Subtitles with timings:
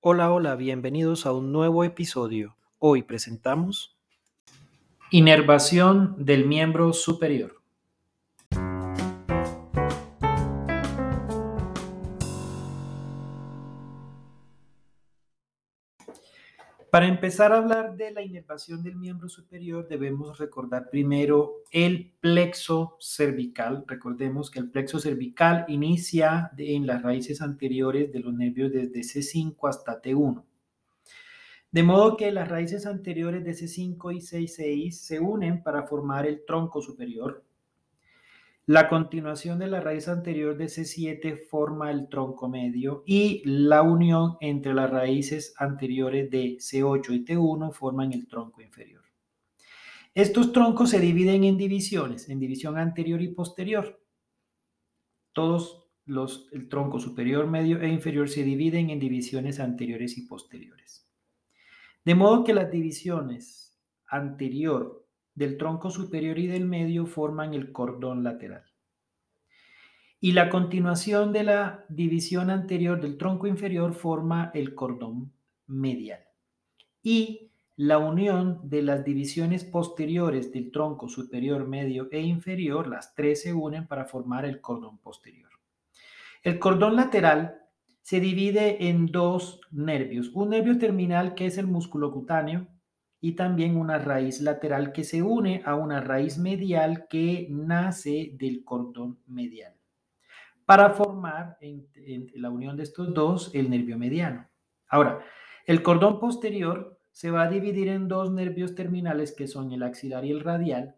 [0.00, 2.56] Hola, hola, bienvenidos a un nuevo episodio.
[2.78, 3.96] Hoy presentamos
[5.10, 7.57] Inervación del miembro superior.
[16.90, 22.96] Para empezar a hablar de la inervación del miembro superior, debemos recordar primero el plexo
[22.98, 23.84] cervical.
[23.86, 29.68] Recordemos que el plexo cervical inicia en las raíces anteriores de los nervios desde C5
[29.68, 30.42] hasta T1.
[31.70, 36.46] De modo que las raíces anteriores de C5 y C6 se unen para formar el
[36.46, 37.44] tronco superior,
[38.68, 44.36] la continuación de la raíz anterior de C7 forma el tronco medio y la unión
[44.42, 49.04] entre las raíces anteriores de C8 y T1 forman el tronco inferior.
[50.12, 54.04] Estos troncos se dividen en divisiones, en división anterior y posterior.
[55.32, 61.08] Todos los, el tronco superior, medio e inferior se dividen en divisiones anteriores y posteriores.
[62.04, 64.97] De modo que las divisiones anterior,
[65.38, 68.64] del tronco superior y del medio forman el cordón lateral.
[70.20, 75.32] Y la continuación de la división anterior del tronco inferior forma el cordón
[75.68, 76.24] medial.
[77.04, 83.42] Y la unión de las divisiones posteriores del tronco superior, medio e inferior, las tres
[83.42, 85.50] se unen para formar el cordón posterior.
[86.42, 87.62] El cordón lateral
[88.02, 92.66] se divide en dos nervios, un nervio terminal que es el músculo cutáneo
[93.20, 98.64] y también una raíz lateral que se une a una raíz medial que nace del
[98.64, 99.78] cordón medial
[100.68, 104.46] para formar entre, la unión de estos dos el nervio mediano.
[104.90, 105.24] Ahora,
[105.64, 110.26] el cordón posterior se va a dividir en dos nervios terminales que son el axilar
[110.26, 110.96] y el radial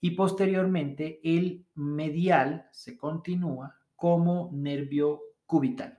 [0.00, 5.98] y posteriormente el medial se continúa como nervio cubital.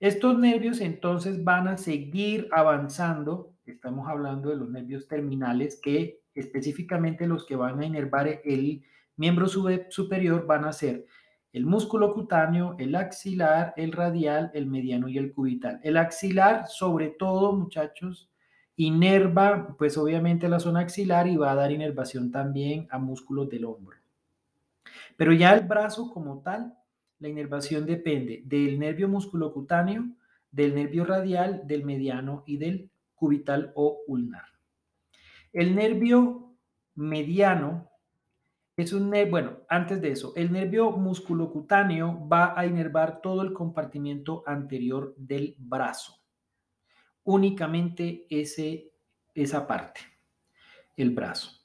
[0.00, 7.26] Estos nervios entonces van a seguir avanzando Estamos hablando de los nervios terminales que específicamente
[7.26, 8.82] los que van a inervar el
[9.16, 11.06] miembro superior van a ser
[11.52, 15.80] el músculo cutáneo, el axilar, el radial, el mediano y el cubital.
[15.82, 18.30] El axilar, sobre todo, muchachos,
[18.76, 23.64] inerva, pues obviamente la zona axilar y va a dar inervación también a músculos del
[23.64, 23.96] hombro.
[25.16, 26.74] Pero ya el brazo como tal,
[27.20, 30.04] la inervación depende del nervio musculocutáneo,
[30.50, 34.46] del nervio radial, del mediano y del cubital o ulnar.
[35.52, 36.56] El nervio
[36.94, 37.90] mediano
[38.76, 43.52] es un nervio, bueno, antes de eso, el nervio musculocutáneo va a inervar todo el
[43.52, 46.14] compartimiento anterior del brazo.
[47.24, 48.92] Únicamente ese,
[49.34, 50.00] esa parte,
[50.96, 51.59] el brazo.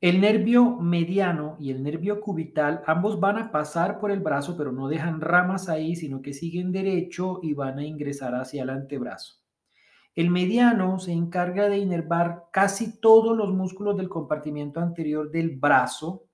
[0.00, 4.72] El nervio mediano y el nervio cubital, ambos van a pasar por el brazo, pero
[4.72, 9.42] no dejan ramas ahí, sino que siguen derecho y van a ingresar hacia el antebrazo.
[10.14, 16.28] El mediano se encarga de inervar casi todos los músculos del compartimiento anterior del brazo,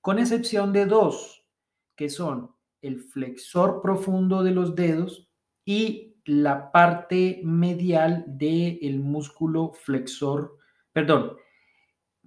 [0.00, 1.46] con excepción de dos,
[1.94, 2.50] que son
[2.82, 5.30] el flexor profundo de los dedos
[5.64, 10.58] y la parte medial del músculo flexor,
[10.92, 11.36] perdón,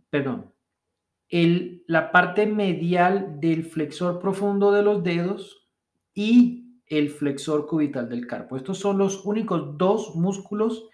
[0.09, 0.50] perdón,
[1.31, 5.69] la parte medial del flexor profundo de los dedos
[6.13, 8.57] y el flexor cubital del carpo.
[8.57, 10.89] Estos son los únicos dos músculos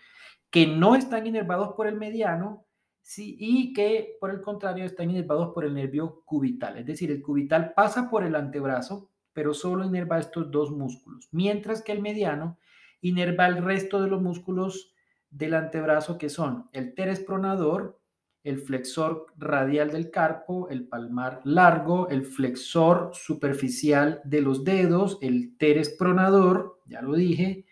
[0.51, 2.67] que no están inervados por el mediano
[3.01, 6.77] sí, y que por el contrario están inervados por el nervio cubital.
[6.77, 11.81] Es decir, el cubital pasa por el antebrazo, pero solo inerva estos dos músculos, mientras
[11.81, 12.59] que el mediano
[13.01, 14.93] inerva el resto de los músculos
[15.29, 17.99] del antebrazo que son el teres pronador,
[18.43, 25.57] el flexor radial del carpo, el palmar largo, el flexor superficial de los dedos, el
[25.57, 27.65] teres pronador, ya lo dije,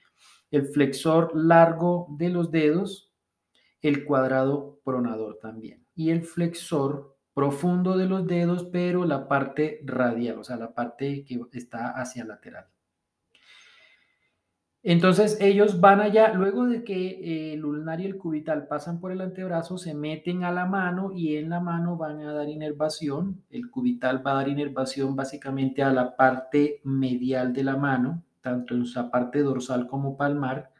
[0.51, 3.13] el flexor largo de los dedos,
[3.81, 10.39] el cuadrado pronador también, y el flexor profundo de los dedos, pero la parte radial,
[10.39, 12.67] o sea, la parte que está hacia lateral.
[14.87, 19.11] Entonces ellos van allá, luego de que eh, el ulnar y el cubital pasan por
[19.11, 23.41] el antebrazo, se meten a la mano y en la mano van a dar inervación.
[23.49, 28.75] El cubital va a dar inervación básicamente a la parte medial de la mano, tanto
[28.75, 30.71] en su parte dorsal como palmar.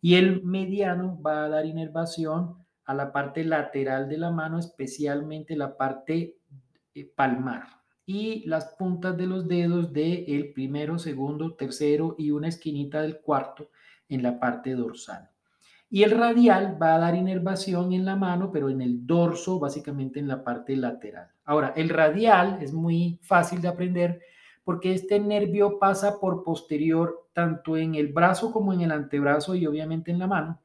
[0.00, 5.56] Y el mediano va a dar inervación a la parte lateral de la mano, especialmente
[5.56, 6.36] la parte
[6.94, 12.48] eh, palmar y las puntas de los dedos del el primero, segundo, tercero y una
[12.48, 13.70] esquinita del cuarto
[14.08, 15.30] en la parte dorsal.
[15.88, 20.18] Y el radial va a dar inervación en la mano, pero en el dorso, básicamente
[20.18, 21.30] en la parte lateral.
[21.44, 24.20] Ahora, el radial es muy fácil de aprender
[24.64, 29.66] porque este nervio pasa por posterior tanto en el brazo como en el antebrazo y
[29.66, 30.60] obviamente en la mano.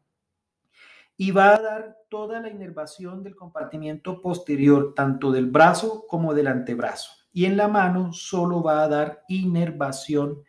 [1.17, 6.47] Y va a dar toda la inervación del compartimiento posterior, tanto del brazo como del
[6.47, 7.18] antebrazo.
[7.31, 10.43] Y en la mano solo va a dar inervación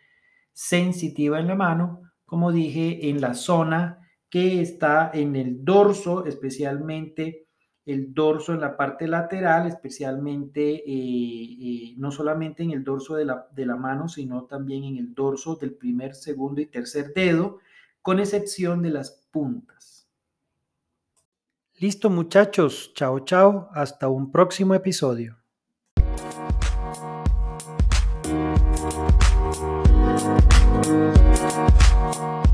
[0.52, 3.98] sensitiva en la mano, como dije, en la zona
[4.28, 7.48] que está en el dorso, especialmente
[7.84, 13.24] el dorso en la parte lateral, especialmente eh, eh, no solamente en el dorso de
[13.24, 17.58] la, de la mano, sino también en el dorso del primer, segundo y tercer dedo,
[18.02, 20.08] con excepción de las puntas.
[21.78, 25.39] Listo muchachos, chao chao, hasta un próximo episodio.
[28.30, 28.38] We'll
[30.84, 30.90] be
[32.12, 32.49] right.